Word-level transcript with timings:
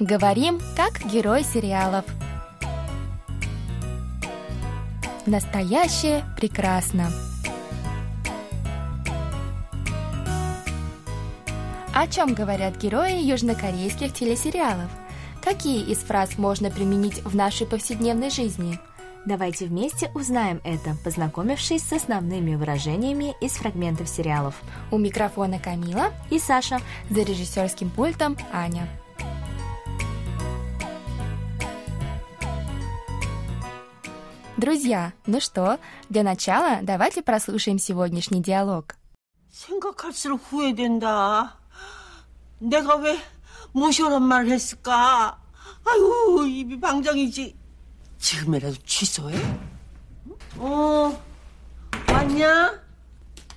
Говорим, 0.00 0.62
как 0.76 1.04
герой 1.12 1.44
сериалов. 1.44 2.06
Настоящее 5.26 6.24
прекрасно. 6.38 7.10
О 11.94 12.06
чем 12.06 12.32
говорят 12.32 12.78
герои 12.78 13.22
южнокорейских 13.22 14.14
телесериалов? 14.14 14.88
Какие 15.44 15.84
из 15.84 15.98
фраз 15.98 16.38
можно 16.38 16.70
применить 16.70 17.22
в 17.22 17.36
нашей 17.36 17.66
повседневной 17.66 18.30
жизни? 18.30 18.80
Давайте 19.26 19.66
вместе 19.66 20.10
узнаем 20.14 20.62
это, 20.64 20.96
познакомившись 21.04 21.82
с 21.82 21.92
основными 21.92 22.54
выражениями 22.54 23.34
из 23.42 23.52
фрагментов 23.52 24.08
сериалов. 24.08 24.54
У 24.90 24.96
микрофона 24.96 25.58
Камила 25.58 26.06
и 26.30 26.38
Саша. 26.38 26.80
За 27.10 27.20
режиссерским 27.20 27.90
пультом 27.90 28.38
Аня. 28.50 28.88
Друзья, 34.59 35.13
ну 35.25 35.39
что, 35.39 35.79
для 36.09 36.23
начала 36.23 36.79
давайте 36.81 37.21
прослушаем 37.21 37.77
сегодняшний 37.77 38.41
диалог. 38.41 38.95
생각할수록 39.51 40.41
후회된다. 40.49 41.57
내가 42.59 42.95
왜 42.95 43.17
모셔란 43.73 44.23
말을 44.23 44.51
했을까? 44.51 45.39
아유, 45.85 46.47
입이 46.47 46.79
방정이지. 46.79 47.55
지금이라도 48.17 48.75
취소해? 48.85 49.37
어, 50.57 51.21
왔냐? 52.09 52.79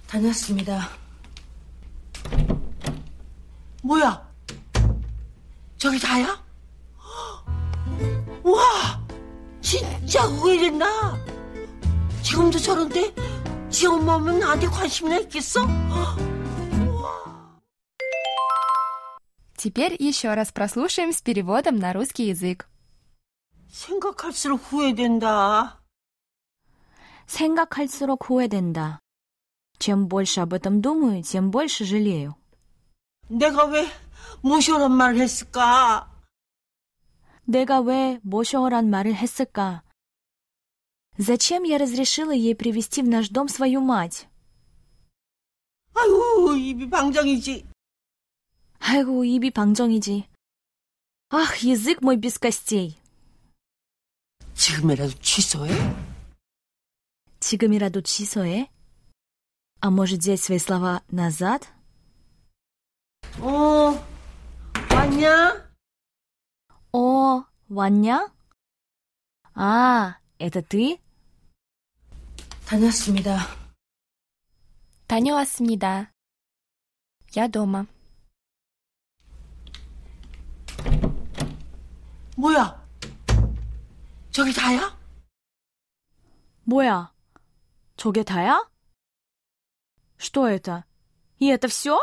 다녔습니다. 0.09 0.89
뭐야? 3.83 4.29
저기 5.79 5.99
다야? 6.01 6.43
와, 8.43 8.82
진짜 9.73 10.23
후회된다. 10.23 11.17
지금도 12.23 12.59
저런데 12.59 13.15
지 13.71 13.87
엄마 13.87 14.17
오면 14.17 14.39
나한테 14.39 14.67
관심이나 14.67 15.19
있겠어? 15.21 15.61
Теперь 19.57 19.97
еще 19.99 20.35
раз 20.35 20.53
прослушаем 20.53 21.13
с 21.13 21.21
переводом 21.21 21.77
на 21.77 21.93
русский 21.93 22.29
язык. 22.29 22.67
생각할수록 23.71 24.61
후회된다. 24.71 25.81
생각할수록 27.27 28.31
후회된다. 28.31 29.01
Чем 29.79 30.09
больше 30.09 30.41
об 30.41 30.55
этом 30.55 30.81
думаю, 30.81 31.23
тем 31.23 31.51
больше 31.51 31.85
жалею. 31.85 32.35
내가 33.29 33.65
왜 33.67 33.87
모셔란 34.43 34.93
말을 34.93 35.21
했을까? 35.21 36.09
내가 37.45 37.81
왜 37.81 38.21
모셔란 38.23 38.91
말을 38.91 39.15
했을까? 39.15 39.83
Зачем 41.19 41.65
я 41.65 41.79
разрешила 41.79 42.31
ей 42.31 42.55
привести 42.55 43.03
в 43.03 43.09
наш 43.09 43.29
дом 43.31 43.49
свою 43.49 43.81
мать? 43.81 44.29
아유, 45.95 46.57
입이 46.57 46.89
방정이지. 46.91 47.67
아이고, 48.79 49.25
입이 49.25 49.51
방정이지. 49.51 50.29
Ах, 51.31 51.57
язык 51.63 52.01
мой 52.01 52.17
без 52.17 52.39
костей. 52.39 52.97
지금이라도 54.55 55.13
취소해? 55.21 55.73
지금이라도 57.41 58.01
취소해? 58.03 58.71
А 59.81 59.91
может 59.91 60.21
взять 60.21 60.41
свои 60.41 60.59
слова 60.59 61.03
назад? 61.11 61.69
어, 63.41 63.95
왔냐? 64.91 65.69
О, 66.93 67.45
왔냐? 67.69 68.33
А, 69.55 70.19
это 70.39 70.63
ты? 70.63 70.99
다녔습니다. 72.67 73.39
다녀왔습니다. 75.07 76.11
Я 77.35 77.49
дома. 77.49 77.87
뭐야? 82.37 82.87
저기 84.31 84.53
다야? 84.53 84.97
뭐야? 86.65 87.13
저게 87.97 88.23
다야? 88.23 88.65
Что 90.19 90.49
это? 90.49 90.85
И 91.39 91.49
это 91.49 91.69
все? 91.69 91.99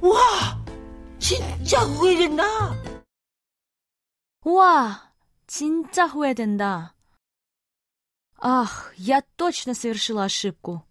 와, 0.00 0.57
진짜 1.18 1.80
후회된다. 1.80 2.44
우와, 4.44 5.12
진짜 5.46 6.06
후회된다. 6.06 6.94
Ах, 8.40 8.92
я 8.98 9.22
точно 9.36 9.72
совершила 9.72 10.24
ошибку. 10.24 10.82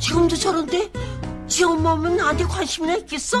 지금도 0.00 0.36
저런데 0.36 0.92
지 1.48 1.64
엄마 1.64 1.92
오면 1.92 2.16
나한테 2.16 2.44
관심이나 2.44 2.96
있겠어? 2.96 3.38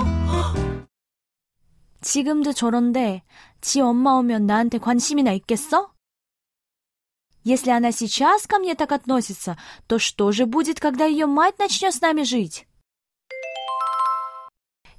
지금도 2.00 2.52
저런데 2.54 3.22
지 3.60 3.80
엄마 3.80 4.12
오면 4.12 4.46
나한테 4.46 4.78
관심이나 4.78 5.32
있겠어? 5.32 5.92
Если 7.44 7.70
она 7.70 7.92
сейчас 7.92 8.46
ко 8.46 8.58
мне 8.58 8.74
так 8.74 8.90
относится, 8.90 9.56
то 9.86 9.98
что 10.00 10.32
же 10.32 10.46
будет, 10.46 10.80
когда 10.80 11.04
ее 11.04 11.26
мать 11.26 11.58
начнет 11.58 11.94
с 11.94 12.00
нами 12.00 12.22
жить? 12.22 12.66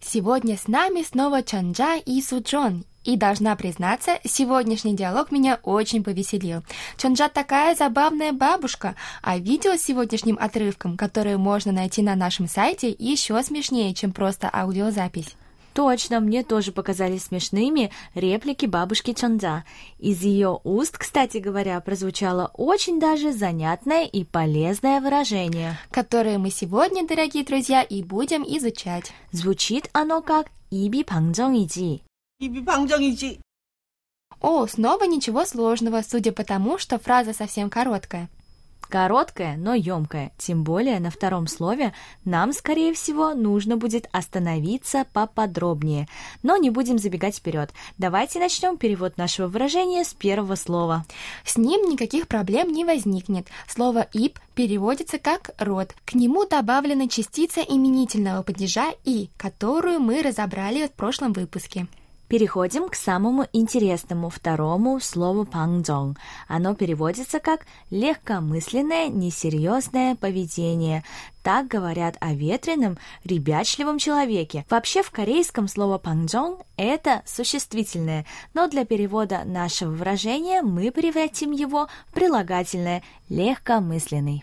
Сегодня 0.05 0.57
с 0.57 0.67
нами 0.67 1.03
снова 1.03 1.43
Чанджа 1.43 1.97
и 1.97 2.21
Суджон. 2.21 2.85
И 3.05 3.17
должна 3.17 3.57
признаться, 3.57 4.19
сегодняшний 4.25 4.95
диалог 4.95 5.33
меня 5.33 5.59
очень 5.63 6.05
повеселил. 6.05 6.63
Чонджа 6.97 7.29
такая 7.29 7.75
забавная 7.75 8.33
бабушка, 8.33 8.95
а 9.23 9.39
видео 9.39 9.77
с 9.77 9.83
сегодняшним 9.83 10.39
отрывком, 10.41 10.97
которое 10.97 11.39
можно 11.39 11.73
найти 11.73 12.03
на 12.03 12.15
нашем 12.15 12.47
сайте, 12.47 12.95
еще 12.97 13.43
смешнее, 13.43 13.95
чем 13.95 14.13
просто 14.13 14.51
аудиозапись. 14.53 15.37
Точно, 15.75 16.21
мне 16.21 16.43
тоже 16.43 16.71
показались 16.71 17.25
смешными 17.25 17.91
реплики 18.15 18.67
бабушки 18.67 19.15
Чанза. 19.15 19.65
Из 19.99 20.21
ее 20.23 20.61
уст, 20.65 20.99
кстати 20.99 21.39
говоря, 21.39 21.81
прозвучало 21.81 22.51
очень 22.55 23.01
даже 23.01 23.33
занятное 23.33 24.05
и 24.05 24.25
полезное 24.25 25.01
выражение, 25.01 25.79
которое 25.91 26.39
мы 26.39 26.51
сегодня, 26.51 27.07
дорогие 27.07 27.45
друзья, 27.45 27.83
и 27.83 28.03
будем 28.03 28.43
изучать. 28.43 29.13
Звучит 29.31 29.89
оно 29.93 30.21
как 30.21 30.49
«입이 30.71 31.05
방정이지». 31.05 32.01
«입이 32.39 32.61
방정이지». 32.61 33.39
О, 34.41 34.67
снова 34.67 35.05
ничего 35.05 35.47
сложного, 35.47 36.03
судя 36.03 36.33
по 36.33 36.45
тому, 36.45 36.77
что 36.77 36.99
фраза 36.99 37.33
совсем 37.33 37.71
короткая. 37.71 38.29
Короткая, 38.93 39.57
но 39.57 39.73
емкая. 39.73 40.33
Тем 40.37 40.65
более 40.65 41.01
на 41.01 41.11
втором 41.11 41.47
слове 41.47 41.95
нам, 42.27 42.53
скорее 42.53 42.93
всего, 42.93 43.33
нужно 43.33 43.79
будет 43.79 44.07
остановиться 44.13 45.07
поподробнее. 45.15 46.09
Но 46.43 46.59
не 46.59 46.69
будем 46.69 46.99
забегать 46.99 47.39
вперед. 47.39 47.71
Давайте 47.97 48.39
начнем 48.39 48.77
перевод 48.77 49.17
нашего 49.17 49.49
выражения 49.49 50.05
с 50.05 50.13
первого 50.13 50.57
слова. 50.57 51.07
С 51.43 51.57
ним 51.57 51.89
никаких 51.89 52.29
проблем 52.29 52.71
не 52.71 52.85
возникнет. 52.85 53.47
Слово 53.67 54.07
«ип» 54.13 54.39
переводится 54.55 55.19
как 55.19 55.53
«род». 55.59 55.95
К 56.05 56.13
нему 56.13 56.45
добавлена 56.45 57.09
частица 57.09 57.63
именительного 57.63 58.43
падежа 58.43 58.93
«и», 59.05 59.31
которую 59.39 60.01
мы 60.01 60.21
разобрали 60.21 60.87
в 60.87 60.93
прошлом 60.93 61.33
выпуске. 61.33 61.87
Переходим 62.33 62.89
к 62.89 62.95
самому 62.95 63.47
интересному 63.53 64.31
второму 64.31 65.01
слову 65.01 65.45
пангджонг. 65.45 66.17
Оно 66.49 66.75
переводится 66.75 67.41
как 67.41 67.67
легкомысленное, 67.91 69.09
несерьезное 69.09 70.17
поведение. 70.17 71.05
Так 71.43 71.69
говорят 71.69 72.17
о 72.21 72.33
ветреном, 72.33 72.97
ребячливом 73.25 73.99
человеке. 73.99 74.65
Вообще 74.71 75.03
в 75.03 75.11
корейском 75.11 75.69
слово 75.69 75.99
пангджонг 75.99 76.61
это 76.79 77.21
существительное, 77.27 78.25
но 78.55 78.67
для 78.67 78.87
перевода 78.87 79.43
нашего 79.45 79.91
выражения 79.91 80.63
мы 80.63 80.91
превратим 80.91 81.51
его 81.51 81.89
в 82.09 82.15
прилагательное 82.15 83.03
легкомысленный. 83.29 84.43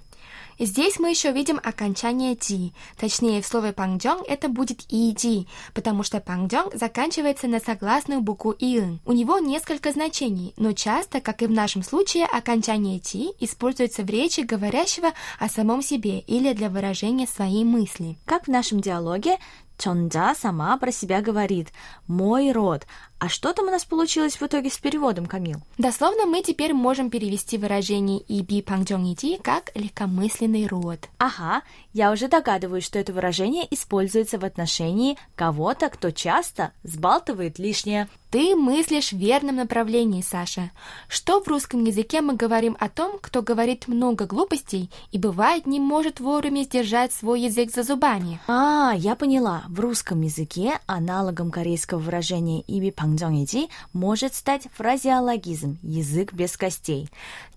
Здесь 0.59 0.99
мы 0.99 1.09
еще 1.09 1.31
видим 1.31 1.57
окончание 1.63 2.35
«ди». 2.35 2.73
Точнее, 2.97 3.41
в 3.41 3.47
слове 3.47 3.71
«пангджонг» 3.71 4.23
это 4.27 4.49
будет 4.49 4.81
«иди», 4.89 5.47
потому 5.73 6.03
что 6.03 6.19
«пангджонг» 6.19 6.75
заканчивается 6.75 7.47
на 7.47 7.61
согласную 7.61 8.19
букву 8.19 8.51
«иын». 8.51 8.99
У 9.05 9.13
него 9.13 9.39
несколько 9.39 9.93
значений, 9.93 10.53
но 10.57 10.73
часто, 10.73 11.21
как 11.21 11.41
и 11.41 11.47
в 11.47 11.51
нашем 11.51 11.81
случае, 11.81 12.25
окончание 12.25 12.99
«ти» 12.99 13.31
используется 13.39 14.03
в 14.03 14.09
речи 14.09 14.41
говорящего 14.41 15.13
о 15.39 15.47
самом 15.47 15.81
себе 15.81 16.19
или 16.19 16.51
для 16.51 16.67
выражения 16.69 17.25
своей 17.25 17.63
мысли. 17.63 18.17
Как 18.25 18.45
в 18.45 18.51
нашем 18.51 18.81
диалоге 18.81 19.37
Чонджа 19.79 20.35
сама 20.35 20.77
про 20.77 20.91
себя 20.91 21.21
говорит 21.21 21.69
«мой 22.05 22.51
род», 22.51 22.85
А 23.19 23.27
что 23.27 23.51
там 23.51 23.67
у 23.67 23.71
нас 23.71 23.83
получилось 23.83 24.37
в 24.39 24.43
итоге 24.43 24.69
с 24.69 24.77
переводом, 24.77 25.25
Камил? 25.25 25.59
Дословно 25.77 26.25
мы 26.25 26.41
теперь 26.41 26.73
можем 26.73 27.09
перевести 27.09 27.57
выражение 27.57 28.19
«иби 28.19 28.61
пангджонгиди» 28.61 29.37
как 29.43 29.71
«легкомысленный 29.75 30.67
род». 30.67 31.09
Ага, 31.17 31.63
я 31.91 32.11
уже 32.11 32.29
догадываюсь, 32.29 32.85
что 32.85 32.97
это 32.97 33.11
выражение 33.11 33.67
используется 33.71 34.39
в 34.39 34.45
отношении 34.45 35.17
кого-то, 35.35 35.89
кто 35.89 36.11
часто 36.11 36.71
сбалтывает 36.83 37.59
лишнее. 37.59 38.07
Ты 38.31 38.55
мыслишь 38.55 39.11
в 39.11 39.17
верном 39.17 39.55
направлении, 39.55 40.21
Саша. 40.21 40.69
Что 41.07 41.41
в 41.41 41.47
русском 41.47 41.83
языке 41.83 42.21
мы 42.21 42.35
говорим 42.35 42.77
о 42.79 42.87
том, 42.87 43.17
кто 43.19 43.41
говорит 43.41 43.87
много 43.87 44.27
глупостей 44.27 44.91
и 45.11 45.17
бывает 45.17 45.65
не 45.65 45.79
может 45.79 46.19
вовремя 46.19 46.61
сдержать 46.63 47.11
свой 47.11 47.41
язык 47.41 47.73
за 47.73 47.81
зубами? 47.81 48.39
А, 48.47 48.93
я 48.95 49.15
поняла. 49.15 49.63
В 49.67 49.79
русском 49.79 50.21
языке 50.21 50.79
аналогом 50.85 51.49
корейского 51.49 51.97
выражения 51.97 52.61
«иби 52.61 52.91
пангджонгиди» 53.09 53.69
может 53.93 54.35
стать 54.35 54.67
фразеологизм 54.75 55.79
«язык 55.81 56.33
без 56.33 56.55
костей». 56.57 57.09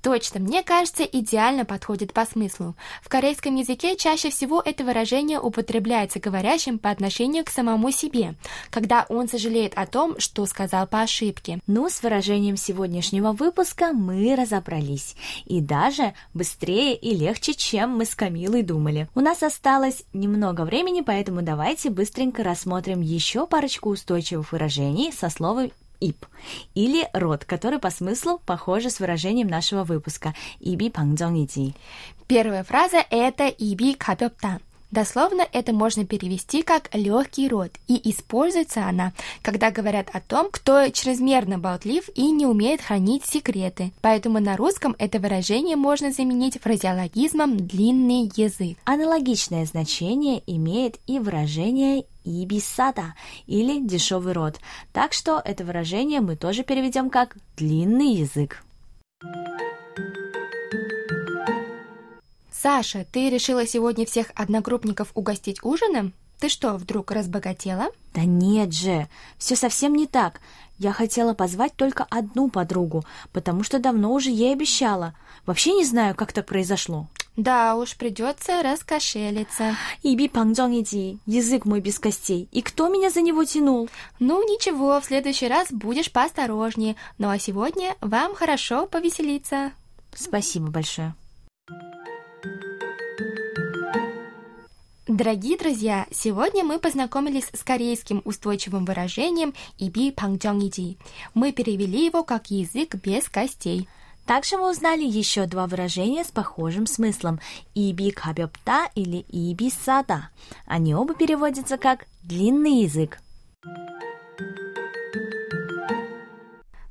Точно, 0.02 0.40
мне 0.40 0.64
кажется, 0.64 1.04
идеально 1.04 1.64
подходит 1.64 2.12
по 2.12 2.26
смыслу. 2.26 2.74
В 3.02 3.08
корейском 3.08 3.54
языке 3.54 3.96
чаще 3.96 4.30
всего 4.30 4.60
это 4.60 4.82
выражение 4.82 5.38
употребляется 5.38 6.18
говорящим 6.18 6.80
по 6.80 6.90
отношению 6.90 7.44
к 7.44 7.50
самому 7.50 7.92
себе, 7.92 8.34
когда 8.70 9.06
он 9.08 9.28
сожалеет 9.28 9.74
о 9.76 9.86
том, 9.86 10.18
что 10.18 10.44
сказал 10.46 10.88
по 10.88 11.02
ошибке. 11.02 11.60
Ну, 11.68 11.88
с 11.88 12.02
выражением 12.02 12.56
сегодняшнего 12.56 13.30
выпуска 13.30 13.92
мы 13.92 14.34
разобрались. 14.34 15.14
И 15.44 15.60
даже 15.60 16.14
быстрее 16.34 16.96
и 16.96 17.14
легче, 17.14 17.54
чем 17.54 17.96
мы 17.96 18.04
с 18.04 18.16
Камилой 18.16 18.62
думали. 18.62 19.08
У 19.14 19.20
нас 19.20 19.44
осталось 19.44 20.02
немного 20.12 20.62
времени, 20.62 21.02
поэтому 21.02 21.42
давайте 21.42 21.90
быстренько 21.90 22.42
рассмотрим 22.42 23.02
еще 23.02 23.46
парочку 23.46 23.90
устойчивых 23.90 24.50
выражений 24.50 25.12
со 25.12 25.30
словом 25.30 25.41
ИП 26.00 26.26
или 26.74 27.08
род, 27.12 27.44
который 27.44 27.78
по 27.78 27.90
смыслу 27.90 28.40
похоже 28.44 28.90
с 28.90 29.00
выражением 29.00 29.48
нашего 29.48 29.84
выпуска 29.84 30.34
«иби 30.60 30.90
пангджонгиди». 30.90 31.74
Первая 32.26 32.64
фраза– 32.64 33.04
это 33.10 33.46
«иби 33.46 33.94
кабёпта». 33.94 34.60
Дословно 34.92 35.42
это 35.52 35.72
можно 35.72 36.04
перевести 36.04 36.62
как 36.62 36.94
легкий 36.94 37.48
род, 37.48 37.70
и 37.88 38.10
используется 38.10 38.84
она, 38.86 39.14
когда 39.40 39.70
говорят 39.70 40.10
о 40.12 40.20
том, 40.20 40.48
кто 40.50 40.90
чрезмерно 40.90 41.58
болтлив 41.58 42.10
и 42.14 42.30
не 42.30 42.44
умеет 42.44 42.82
хранить 42.82 43.24
секреты. 43.24 43.92
Поэтому 44.02 44.38
на 44.38 44.54
русском 44.54 44.94
это 44.98 45.18
выражение 45.18 45.76
можно 45.76 46.12
заменить 46.12 46.60
фразеологизмом 46.60 47.66
длинный 47.66 48.30
язык. 48.36 48.76
Аналогичное 48.84 49.64
значение 49.64 50.42
имеет 50.46 50.98
и 51.06 51.18
выражение 51.18 52.04
ибисада 52.24 53.14
или 53.46 53.80
дешевый 53.80 54.32
род. 54.32 54.58
Так 54.92 55.12
что 55.12 55.40
это 55.44 55.64
выражение 55.64 56.20
мы 56.20 56.36
тоже 56.36 56.62
переведем 56.62 57.10
как 57.10 57.36
длинный 57.56 58.14
язык. 58.14 58.62
Саша, 62.50 63.04
ты 63.10 63.28
решила 63.28 63.66
сегодня 63.66 64.06
всех 64.06 64.28
одногруппников 64.34 65.10
угостить 65.14 65.64
ужином? 65.64 66.12
Ты 66.38 66.48
что, 66.48 66.74
вдруг 66.74 67.10
разбогатела? 67.10 67.90
Да 68.14 68.22
нет 68.24 68.72
же, 68.72 69.08
все 69.38 69.56
совсем 69.56 69.94
не 69.94 70.06
так. 70.06 70.40
Я 70.78 70.92
хотела 70.92 71.34
позвать 71.34 71.74
только 71.74 72.04
одну 72.10 72.50
подругу, 72.50 73.04
потому 73.32 73.62
что 73.62 73.78
давно 73.78 74.12
уже 74.12 74.30
ей 74.30 74.52
обещала. 74.52 75.14
Вообще 75.46 75.72
не 75.72 75.84
знаю, 75.84 76.14
как 76.14 76.32
так 76.32 76.46
произошло. 76.46 77.06
Да 77.36 77.76
уж, 77.76 77.96
придется 77.96 78.62
раскошелиться. 78.62 79.74
Иби 80.02 80.28
пангджонгиди, 80.28 81.18
язык 81.24 81.64
мой 81.64 81.80
без 81.80 81.98
костей. 81.98 82.46
И 82.52 82.60
кто 82.60 82.88
меня 82.88 83.08
за 83.08 83.22
него 83.22 83.44
тянул? 83.44 83.88
Ну 84.18 84.42
ничего, 84.42 85.00
в 85.00 85.04
следующий 85.06 85.48
раз 85.48 85.68
будешь 85.72 86.12
поосторожнее. 86.12 86.96
Ну 87.16 87.30
а 87.30 87.38
сегодня 87.38 87.96
вам 88.02 88.34
хорошо 88.34 88.86
повеселиться. 88.86 89.72
Спасибо 90.14 90.66
большое. 90.66 91.14
Дорогие 95.08 95.56
друзья, 95.58 96.06
сегодня 96.10 96.64
мы 96.64 96.78
познакомились 96.78 97.50
с 97.52 97.62
корейским 97.64 98.22
устойчивым 98.24 98.84
выражением 98.84 99.52
«иби 99.78 100.10
пангджонгиди». 100.10 100.96
Мы 101.34 101.52
перевели 101.52 102.06
его 102.06 102.24
как 102.24 102.50
«язык 102.50 102.94
без 102.94 103.28
костей». 103.28 103.88
Также 104.25 104.57
мы 104.57 104.69
узнали 104.69 105.03
еще 105.03 105.45
два 105.45 105.67
выражения 105.67 106.25
с 106.25 106.31
похожим 106.31 106.85
смыслом 106.85 107.39
«иби 107.73 108.11
кабёпта» 108.11 108.89
или 108.93 109.25
«иби 109.29 109.69
сада». 109.69 110.29
Они 110.65 110.93
оба 110.93 111.13
переводятся 111.13 111.77
как 111.77 112.05
«длинный 112.23 112.81
язык». 112.83 113.19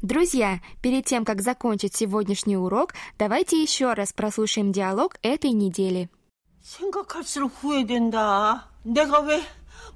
Друзья, 0.00 0.60
перед 0.82 1.04
тем, 1.04 1.24
как 1.24 1.42
закончить 1.42 1.94
сегодняшний 1.94 2.56
урок, 2.56 2.94
давайте 3.18 3.60
еще 3.60 3.92
раз 3.92 4.12
прослушаем 4.12 4.72
диалог 4.72 5.16
этой 5.22 5.50
недели. 5.50 6.08
생각할수록 6.62 7.52
후회된다. 7.60 8.68
내가 8.82 9.20
왜 9.20 9.42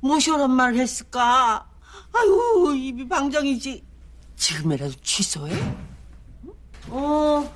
모셔란 0.01 0.51
말을 0.51 0.81
했을까? 0.81 1.67
아유, 2.13 2.75
입이 2.77 3.09
방정이지. 3.09 3.83
지금이라도 4.37 4.95
취소해? 5.03 5.53
어, 6.90 7.52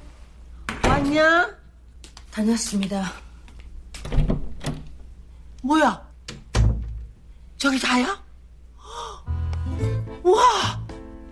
왔냐? 0.87 1.49
다녔습니다. 2.31 3.11
뭐야? 5.63 6.07
저기 7.57 7.79
다야? 7.79 8.21
와, 10.23 10.81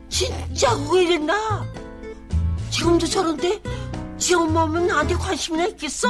진짜 0.09 0.69
후회된다. 0.71 1.33
지금도 2.69 3.05
저런데 3.07 3.61
지 4.17 4.33
엄마 4.35 4.63
오면 4.63 4.87
나한테 4.87 5.15
관심이나 5.15 5.67
있겠어? 5.67 6.09